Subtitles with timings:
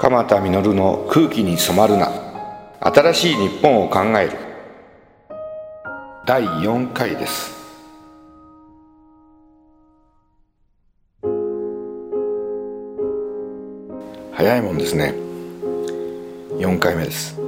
[0.00, 2.10] 鎌田実の空気に染まるな。
[2.80, 4.38] 新しい日本を考える。
[6.24, 7.52] 第4回です。
[14.32, 15.12] 早いもんですね。
[16.56, 17.38] 4回目です。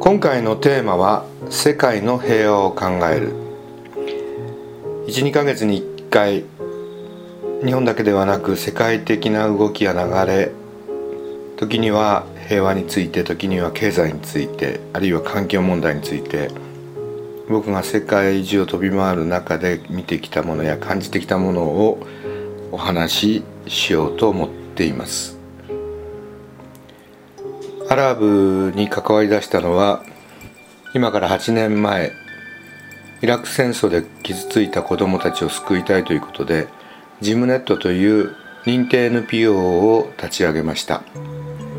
[0.00, 3.34] 今回のテーマは世界の平和を考える。
[5.08, 6.44] 12ヶ月に1回。
[7.62, 10.63] 日本だけではなく世界的な動きや流れ。
[11.56, 16.50] 時には平和について時には経済についてあるいは環境問題について
[17.48, 22.06] 僕が世界中を飛び回る中で見てきたものや感じてきたものを
[22.72, 25.38] お話ししようと思っています。
[27.88, 30.02] アラブに関わりだしたのは
[30.94, 32.12] 今から8年前
[33.20, 36.66] イラク戦争で傷ついた子どもたちを救いたいということで
[37.20, 38.34] ジムネットという
[38.64, 41.02] 認定 NPO を立ち上げました。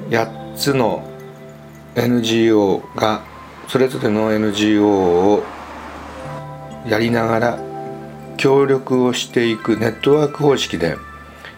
[0.10, 1.04] 8つの
[1.96, 3.24] NGO が
[3.68, 5.44] それぞれの NGO を
[6.88, 7.60] やりながら
[8.38, 10.98] 協力をしていくネットワーク方式で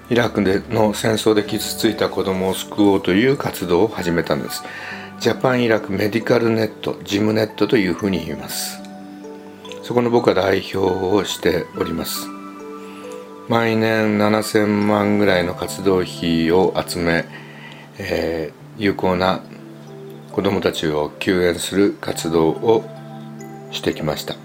[0.10, 4.64] イラクでの戦争で傷ついた子どもを救おうという活動を始めたんです。
[5.20, 8.80] Japan Iraq Medical Network JIM-NET というふうに言います。
[9.84, 12.28] そこの僕は代表をしております。
[13.50, 17.26] 毎年7000万ぐらいの活動費を集め、
[18.00, 19.42] えー、有効な
[20.32, 22.84] 子どもたちを救援する活動を
[23.72, 24.36] してきました。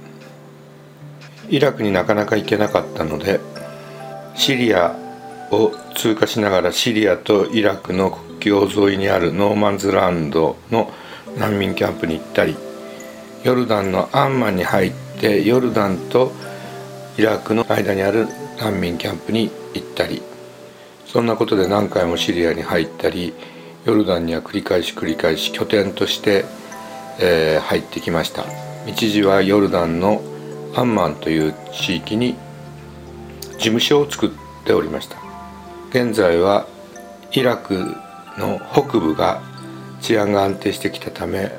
[1.52, 3.38] イラクになかなか行けなかったので
[4.34, 4.96] シリア
[5.50, 10.90] を通過しながらシリアとイラクの国境沿いにある No Man's Land の
[11.36, 12.56] 難民キャンプに行ったり
[13.44, 16.32] ヨルダンのアンマンに入ってヨルダンと
[17.18, 18.26] イラクの間にある
[18.58, 20.31] 難民キャンプに行ったり。
[21.12, 23.34] そんなことで何回もシリアに入ったり
[23.84, 26.46] ヨルダンには繰り返し繰り返し拠点として、
[27.20, 28.46] えー、入ってきました。
[28.86, 30.22] 一時はヨルダンの
[30.74, 32.34] アンマンという地域に
[33.58, 34.30] 事務所を作っ
[34.64, 35.18] ておりました。
[35.90, 36.66] 現在は
[37.32, 37.94] イラク
[38.38, 39.42] の北部が
[40.00, 41.52] 治安が安定してきたため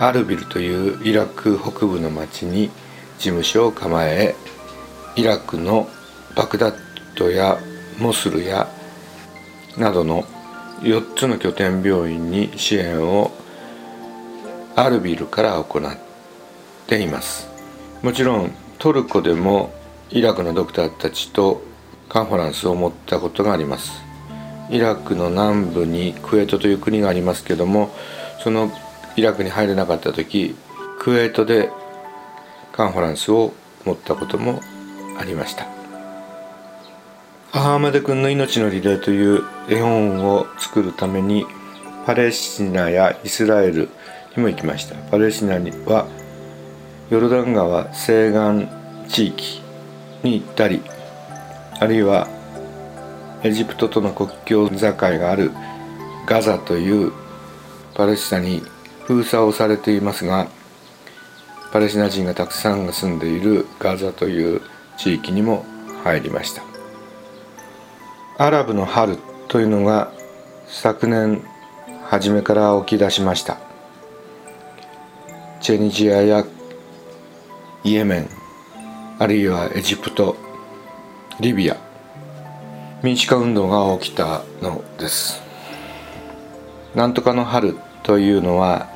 [0.00, 2.70] アルビルというイラク北部の町に
[3.18, 4.34] 事務所を構え
[5.14, 5.88] イラクの
[6.34, 6.76] バグダッ
[7.14, 7.56] ドや
[7.96, 8.68] モスルや
[9.76, 10.24] などの
[10.80, 13.32] 4つの拠点病院に支援を
[14.76, 15.98] アルビルから行っ
[16.86, 17.48] ています。
[18.02, 19.72] もちろんトルコでも
[20.10, 21.62] イラクのドクターたちと
[22.08, 24.10] カンファランスを持ったことがあります。
[24.70, 27.90] イラクの南部にクウェートという国がありますけども
[28.42, 28.70] その
[29.16, 30.54] イラクに入れなかった時
[31.00, 31.70] クウェートで
[32.72, 33.52] カンファランスを
[33.84, 34.60] 持ったことも
[35.18, 35.79] ありました。
[37.52, 41.46] アハマデ君の命のリレーという絵本を作るために
[42.06, 43.88] パレスチナやイスラエル
[44.36, 44.94] にも行きました。
[45.10, 46.06] パレスチナには
[47.10, 48.68] ヨルダン川西岸
[49.12, 49.62] 地域
[50.22, 50.80] に行ったり
[51.80, 52.28] あるいは
[53.42, 55.50] エジプトとの国境境がある
[56.26, 57.12] ガザという
[57.94, 58.62] パレスチナに
[59.06, 60.46] 封鎖をされていますが
[61.72, 64.60] パレスチナ人がたくさんが住んでいるガザという
[64.96, 65.64] 地域にも
[66.04, 66.69] 入りました。
[68.40, 69.18] アラブの春
[69.48, 70.10] というのが
[70.66, 71.42] 昨年
[72.04, 73.58] 初めから起き出しました。
[75.60, 76.46] チェニジアや
[77.84, 78.30] イエメン
[79.18, 80.36] あるいはエジプト
[81.38, 81.76] リビア
[83.02, 85.42] 民主化運動が起きたのです。
[86.94, 88.88] なんとかの春というのは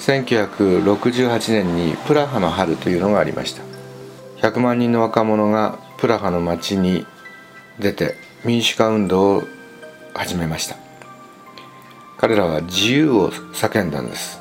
[0.00, 3.62] 1968年にプラハの春というのがありました。
[4.38, 7.06] 100万人の若者がプラハの街に
[7.82, 9.42] 出て民主化運動を
[10.14, 10.76] 始めました。
[12.16, 14.40] 彼らは自由を叫んだんです。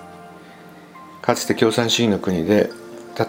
[1.21, 2.69] かつて共産主義の国で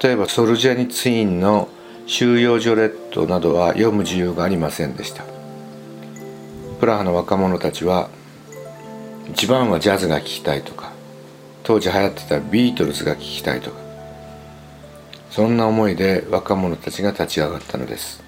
[0.02, 1.68] 例えばソルジャニツインの
[2.06, 5.24] 「収容所レッドなどは読む自由がありませんでした。
[6.80, 8.10] プラハの若者たちは
[9.30, 10.92] 一番はジャズが聴きたいとか
[11.62, 13.76] 当時流行ってたビートルズが聴きたいとか
[15.30, 18.21] そんな思いで若者たちが立ち上がったのです。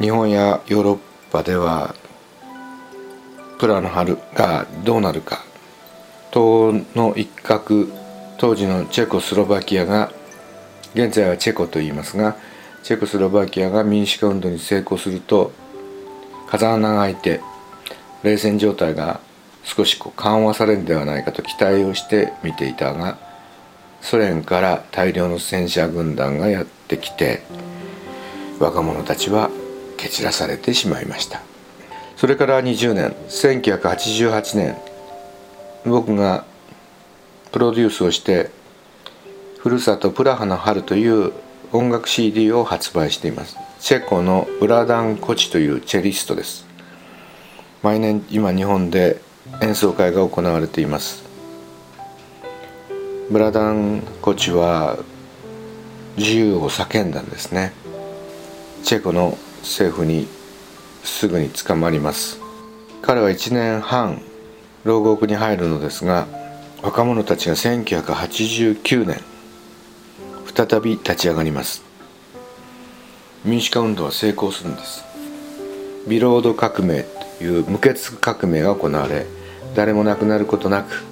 [0.00, 0.98] 日本やヨーロッ
[1.32, 1.94] パでは
[3.58, 5.42] プラの春がどうなるか
[6.32, 7.86] 東の一角
[8.38, 10.12] 当時のチェコスロバキアが
[10.94, 12.36] 現在はチェコと言いますが
[12.84, 15.50] チェコスロバキアが民主化運動に成功すると
[16.46, 17.40] 風穴が開いて
[18.22, 19.20] 冷戦状態が
[19.64, 23.18] 少しこう緩和されるんではないかと期待をして見ていたが
[24.00, 27.42] ソ連から大量の戦車軍団がやってきて
[28.60, 29.50] 若者たちは
[29.98, 31.42] 蹴散らされてしまいました。
[32.16, 34.76] それから20年1988年
[35.84, 36.44] 僕が
[37.52, 38.50] プロデュースをして
[39.58, 41.32] ふるさとプラハの春という
[41.72, 43.56] 音楽 CD を発売しています。
[43.80, 46.66] チェコのブラダン・コチというチェリストです。
[47.82, 49.20] 毎年今日本で
[49.60, 51.24] 演奏会が行われています。
[53.30, 54.98] ブラダン・コチは
[56.16, 57.72] 自由を叫んだんですね。
[58.82, 60.28] チェコの政府に
[61.02, 62.40] すぐに捕まります。
[63.02, 64.20] 彼は1年半
[64.84, 66.26] 牢獄に入るのですが
[66.82, 69.20] 若者たちが1989年
[70.54, 71.82] 再び立ち上がります。
[73.44, 75.04] 民主化運動は成功するんです。
[76.08, 77.04] ビロード革命
[77.38, 79.26] という無血革命が行われ
[79.74, 81.04] 誰も亡くなることなく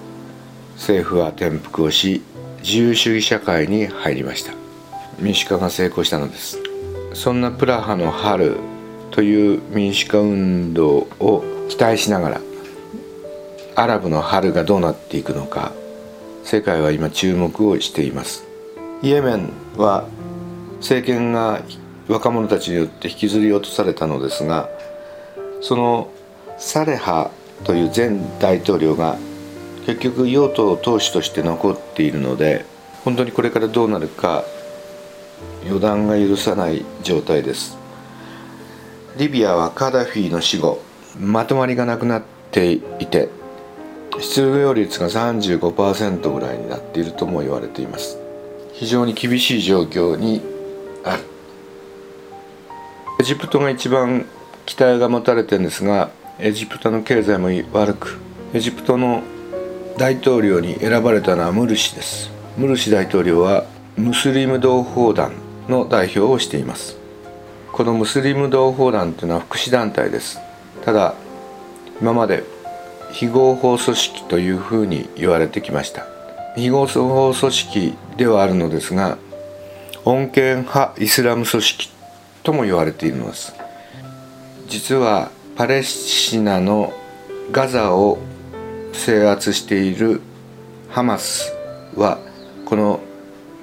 [0.77, 2.23] 政府は転覆をし
[2.63, 4.53] 自由主義社会に入りました。
[5.19, 6.66] 民主化が成功したのです。
[7.17, 8.59] そんなプラハの春
[9.11, 12.41] という民主化運動を期待しながら
[13.75, 15.73] アラブの春がどうなっていくのか
[16.45, 18.45] 世界は今注目をしています。
[19.03, 20.07] イエメンは
[20.77, 21.63] 政権が
[22.07, 24.69] 若者たちによって引きずり落とされたのですが
[25.63, 26.11] その
[26.59, 27.31] サレハ
[27.65, 29.17] という前大統領が
[29.87, 32.67] 結局与党党首として残っているので
[33.05, 34.45] 本当にこれからどうなるか
[35.69, 37.77] 予断が許さない状態です。
[39.17, 40.83] リビアはカダフィの死後
[41.19, 43.29] まとまりがなくなっていて
[44.21, 48.19] 失業率が35%ぐらいになっているとも言われています。
[48.73, 50.43] 非常に厳しい状況に
[51.05, 51.23] ある。
[53.21, 54.27] エジプトが一番
[54.67, 58.19] 期待が持たれてるんですがエジプトの経済も悪く
[58.53, 59.23] エジプトの
[59.97, 62.31] 大統領に選ばれたのはムルシです。
[62.59, 63.65] ムルシ大統領は
[63.97, 65.33] ムスリム同胞団
[65.69, 66.99] の代表をしています。
[67.73, 70.39] このムスリム同胞団というのは福祉団体です。
[70.85, 71.15] ただ
[72.03, 72.45] 今まで
[73.13, 76.07] 非合法組織というふうに言われてきました。
[76.57, 79.17] 非合法組織ではあるのですが
[80.05, 81.91] 穏健派イスラム組織
[82.43, 83.55] とも言われているのです。
[84.69, 86.93] 実はパレスチナの
[87.51, 88.19] ガザを
[88.93, 90.21] 制圧している
[90.91, 91.51] ハマス
[91.95, 92.19] は
[92.67, 93.01] この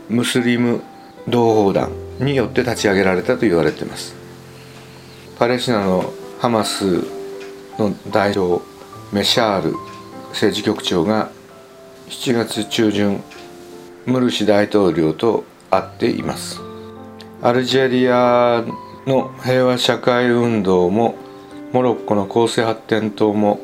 [0.10, 0.82] ムスリム
[1.28, 4.16] 同胞団によって立ち上げられたと言われています。
[5.40, 7.04] パレスチナのハマス
[7.80, 8.64] の代表
[9.12, 9.76] メシャール
[10.30, 11.32] 政治局長が
[12.10, 13.24] 7月中旬
[14.06, 16.60] ムルシ大統領と会っています。
[17.42, 18.64] アルジェリア
[19.06, 21.16] の平和社会運動も
[21.72, 23.60] モロッコの公正発展党も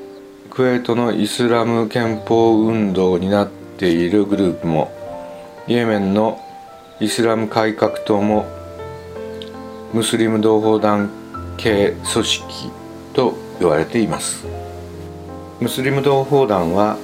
[0.49, 4.91] クウェートのイスラム憲法運動になっているグループも
[5.69, 6.43] イエメンの
[6.99, 8.47] イスラム改革党も
[9.93, 11.11] ムスリム同胞団
[11.57, 12.71] 系組織
[13.13, 14.47] と言われています。
[15.59, 16.97] ムスリム同胞団は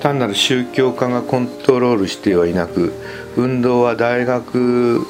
[0.00, 2.94] 単なる宗教家がコントロールしてはいなく
[3.36, 5.06] 運動は大学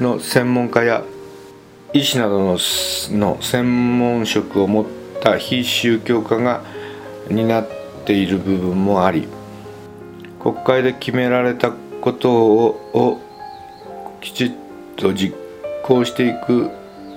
[0.00, 1.02] の専門家や
[1.92, 2.58] 医師などの
[3.10, 4.86] の専門職を持っ
[5.20, 6.62] た非宗教家が
[7.28, 7.68] 担っ
[8.04, 9.26] ている部分もあり
[10.40, 13.20] 国会で決められたことを
[14.20, 14.52] きちっ
[14.96, 15.36] と実
[15.82, 16.70] 行していく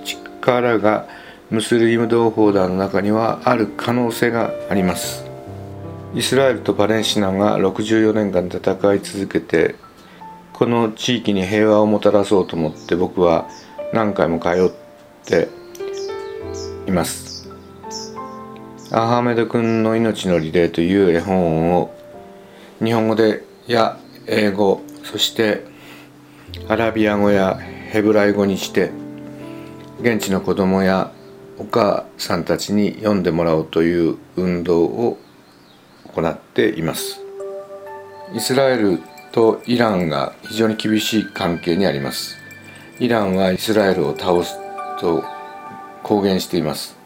[0.04, 1.06] 力が
[1.50, 5.24] ムスリム同胞団の中にはある可能性があります。
[6.14, 9.76] イスラエルとパレスチナが64年間戦い続けて
[10.52, 13.48] この地域に平和をもたらそうと思って僕は
[13.92, 14.70] 何回も通っ
[15.24, 15.48] て
[16.86, 17.48] います。
[18.92, 21.94] アハメド君の命のリレーという絵本を
[22.82, 25.64] 日本語でや英語そして
[26.68, 28.90] アラビア語やヘブライ語にして
[30.00, 31.12] 現地の子供や
[31.58, 35.18] お母さんたちに読んでもらおうという運動を
[36.14, 37.20] 行っています。
[38.34, 42.38] イスラエルとイランが非常に厳しい関係にあります。
[42.98, 44.58] イランはイスラエルを倒す
[44.98, 45.22] と
[46.02, 46.96] 公言しています。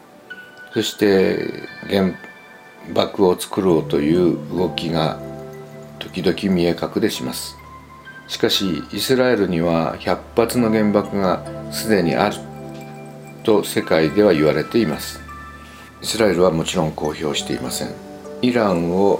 [0.73, 1.49] そして
[1.89, 2.11] 原
[2.93, 5.19] 爆を作ろうという動きが
[6.05, 7.57] 時々見え隠れします。
[8.27, 12.37] しかしイスラエルには100発の原爆がすでにある
[13.43, 15.19] と世界では言われています。
[16.01, 17.93] イスラエルはもちろん公表していません。
[18.41, 19.19] イランを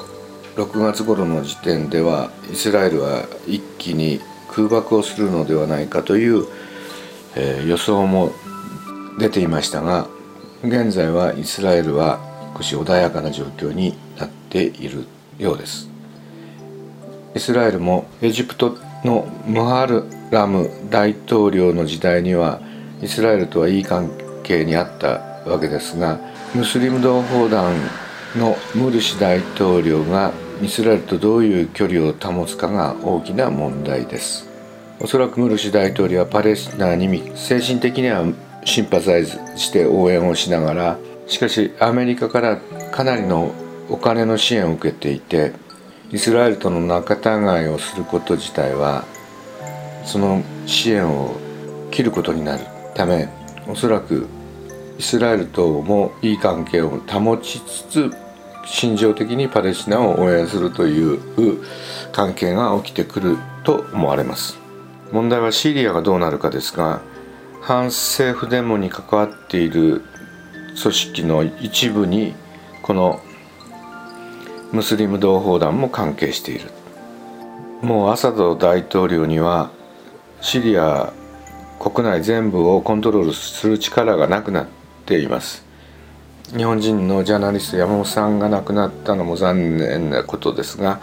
[0.55, 6.45] 6月頃の時点ではイスラエルは一気に空爆をするのではないかという、
[7.35, 8.31] えー、予想も
[9.19, 10.07] 出ていましたが
[10.63, 12.19] 現在はイスラエルは
[12.57, 15.05] 少し穏やかな状況になっている
[15.37, 15.94] ようです。
[17.35, 22.61] イスラエルもエジプトのムハルラム大統領の時代には
[23.01, 24.09] イスラエルとはいい関
[24.43, 26.19] 係にあったわけですが
[26.53, 27.75] ムスリム同胞団
[28.37, 34.49] のムルシ大統領がイスラエルとどういう距離を保つかが大きな問題です。
[35.01, 38.25] おそらくムルシ大統領はパレスチナに精神的には
[38.63, 42.57] シンパサイズして応援をしながらしかしアメリカから
[42.91, 43.53] かなりの
[43.89, 45.51] お金の支援を受けていて
[46.11, 49.05] イスラエルとの仲違いをすること自体は
[50.03, 51.35] その支援を
[51.91, 52.63] 切ることになる。
[52.93, 53.27] ため
[53.67, 54.27] おそらく
[54.97, 58.11] イスラエルともいい関係を保ちつつ
[58.65, 61.19] 心情的にパレスチナを応援するという
[62.11, 64.57] 関係が起きてくると思われます。
[65.11, 67.01] 問題はシリアがどうなるかですが
[67.61, 70.01] 反政府デモに関わっている
[70.81, 72.35] 組織の一部に
[72.81, 73.21] この
[74.75, 76.69] ムスリム同胞団も関係している。
[77.81, 79.71] もうアサド大統領には
[80.41, 81.13] シリア
[81.79, 84.67] 国内全部をコントロールする力がなくなっ
[85.05, 85.65] ています。
[86.55, 91.01] 日本人のジャーナリスト山本さんが亡くなったのも残念なことですが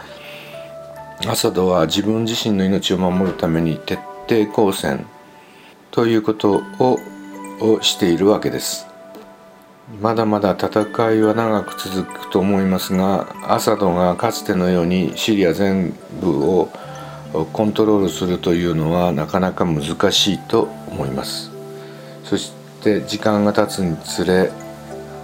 [1.26, 3.98] アサドは自分自身の命を守るために徹
[4.28, 5.04] 底抗戦
[5.90, 6.98] ということを
[7.82, 8.91] しているわけです。
[10.00, 16.68] まだまだ戦いは長く続くと思いますがアサドがかつてのようにシリア全部を
[17.52, 19.82] コントロールするというのはなかなか難
[20.12, 21.50] しいと思います。
[22.24, 24.50] そして時間が経つにつれ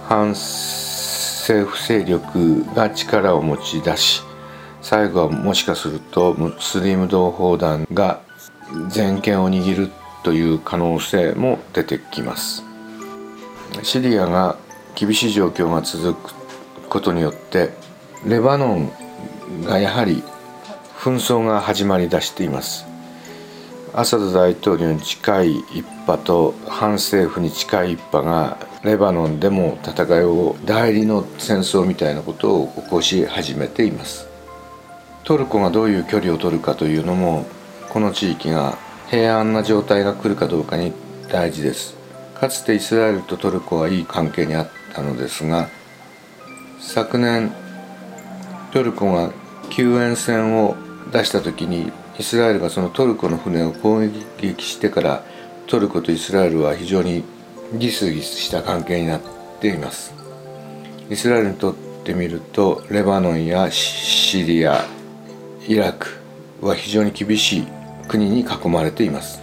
[0.07, 4.21] 反政府勢力が力を持ち出し
[4.81, 8.21] 最後はもしかするとムスリム同胞団が
[8.89, 9.91] 全権を握る
[10.23, 12.68] という可能性も出てきます。
[13.83, 14.57] シリアが
[14.95, 16.33] 厳しい状況が続く
[16.89, 17.69] ことによって
[18.25, 18.91] レバノン
[19.63, 20.23] がやはり
[20.97, 22.85] 紛争が始まりだしています。
[23.93, 34.27] アサド大統領に近い一派と反政府に近い一派がレバノンでも戦いを代理の戦争みたいなことを起こし始めています。
[35.23, 37.45] トルコがどういう距離を取るかというのも
[37.89, 38.77] この地域が
[39.09, 40.93] 平安な状態が来るかどうかに
[41.29, 41.98] 大事です。
[42.39, 45.69] かつてイスラエルとトルコはいい関係にあったのですが
[46.79, 47.51] 昨年
[48.71, 49.33] トルコが
[49.69, 50.77] 救援船を
[51.11, 53.99] 出した時にイスラエルがそのトルコの船を攻
[54.41, 55.23] 撃してから
[55.67, 57.23] トルコとイスラエルは非常に
[57.77, 59.21] ギスギスした関係になっ
[59.59, 60.13] ています。
[61.09, 64.85] イスラエルにとってみるとレバノンやシリア
[65.67, 66.07] イラク
[66.61, 67.67] は非常に厳しい
[68.07, 69.41] 国に囲まれています。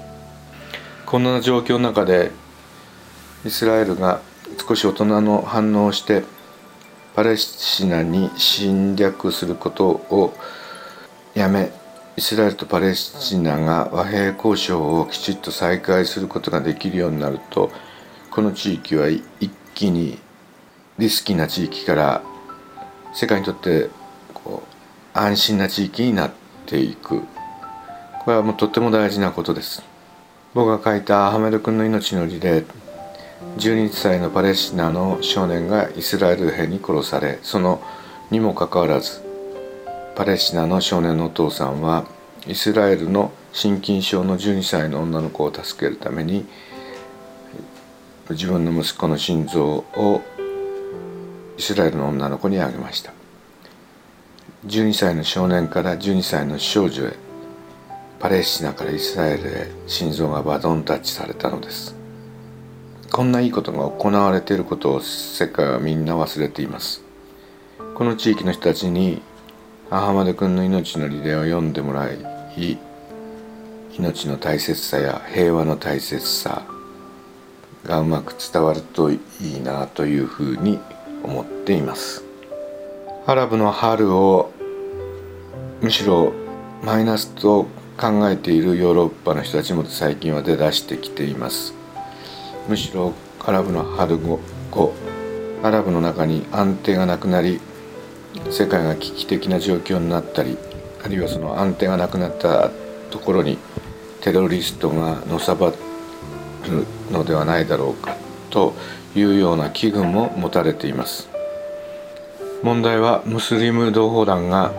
[1.04, 2.30] こんな状況の中で
[3.46, 4.20] イスラエルが
[4.66, 6.24] 少し大人の反応をして
[7.14, 10.34] パレスチナに侵略することを
[11.34, 11.70] やめ
[12.16, 17.70] イスラエルとパレスチナが和平交渉をきちっと再開することができるようになると
[18.32, 19.24] この地域は一
[19.74, 20.18] 気に
[20.98, 22.22] リスキーな地域から
[23.14, 23.90] 世界にとって
[24.34, 26.32] こう安心な地域になっ
[26.66, 27.20] ていく。
[28.24, 29.82] これはもうとっても大事なことです。
[30.52, 32.66] 僕が書いたハメド君の命のリレー
[33.59, 37.83] 12歳のパレスチナの少年がイスラエル兵に殺されその
[38.31, 39.23] にもかかわらず
[40.14, 42.07] パレスチナの少年のお父さんは
[42.47, 46.47] イスラエルの心筋症の12歳の女の子を助けるために
[48.31, 50.23] 自分の息子の心臓を
[51.59, 53.12] イスラエルの女の子にあげました。
[54.66, 57.12] 12歳の少年から12歳の少女へ
[58.19, 61.95] パレスチナからイスラエルへ心臓がバトンタッチされたのです。
[63.12, 67.02] こんないいことが行われていることを世界はみんな忘れています。
[67.94, 69.22] この地域の人たちに
[69.90, 72.18] アハマド君の命のリレーを読んでもらい
[73.96, 76.66] 命の大切さや平和の大切さ
[77.84, 80.78] がうまく伝わるといいなというふうに
[81.22, 82.25] 思っています。
[83.26, 84.52] アラブの春を
[85.80, 86.32] むしろ
[86.82, 91.75] マイナスと考えているヨーロッパの人たちも最近は出だしてきています。
[92.68, 93.12] むしろ
[93.44, 94.40] アラブの春後
[95.62, 97.61] アラブの中に安定がなくなり
[98.50, 100.58] 世界が危機的な状況になったり
[101.04, 102.70] あるいはその安定がなくなった
[103.11, 103.58] ところに
[104.20, 105.76] テロリストがのさばる
[107.11, 108.16] のではないだろうか
[108.50, 108.75] と
[109.14, 111.28] いうような危惧も持たれています。
[112.62, 114.73] 問題はムスリム同胞団が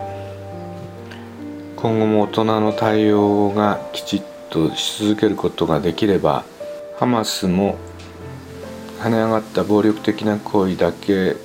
[1.76, 6.44] 今後も大人の対応がきちっとし続けることができれば
[6.98, 7.76] ハマスも
[9.00, 11.36] 跳ね上がった暴力的な行為だけ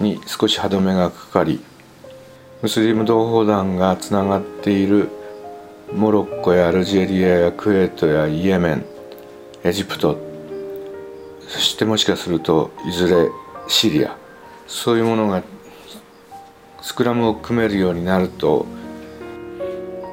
[0.00, 1.60] に少し歯止めがかかり
[2.62, 5.10] ムスリム同胞団がつながっている
[5.92, 8.86] モロッコやアルジェリアやクウェートやイエメン
[9.64, 10.18] エジプト
[11.46, 13.28] そしてもしかするといずれ
[13.68, 14.16] シリア
[14.66, 15.42] そういうものが
[16.80, 18.64] スクラムを組めるようになると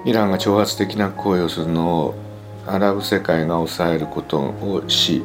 [0.03, 2.26] イランが挑発的な行為をするのを
[2.67, 5.23] アラブ世界が抑えることをし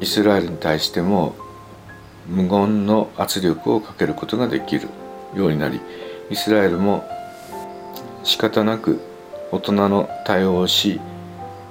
[0.00, 1.34] イスラエルに対しても
[2.26, 4.88] 無言の圧力をかけることができる
[5.34, 5.80] ようになり
[6.30, 7.08] イスラエルも
[8.22, 9.00] 仕方なく
[9.50, 11.00] 大人の対応をし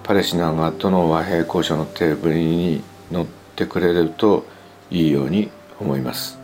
[0.04, 3.26] パレスチナ側との和平交渉のテーブルに乗っ
[3.56, 4.46] てくれると
[4.90, 5.50] いいように
[5.80, 6.38] 思います。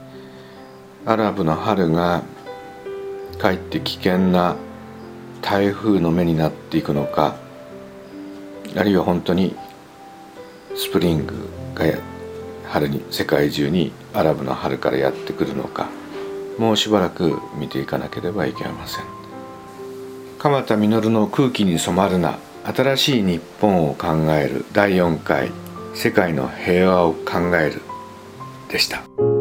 [1.06, 2.24] アラブの春が
[3.38, 4.56] かえって危険な
[5.42, 7.36] 台風の目になっていくのか
[8.76, 9.56] あるいは本当に
[10.76, 11.86] スプリングが
[12.68, 15.90] 春に世界中にアラブの春からやってくるのか
[16.58, 19.06] もうしばらく見ていかなければいけません
[20.38, 25.52] 鎌田実の空気に染まるな新しい日本を考える第4回
[25.96, 27.82] 世界の平和を考える
[28.70, 29.39] でした。